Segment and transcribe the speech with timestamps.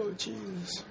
[0.00, 0.84] Oh, Jesus.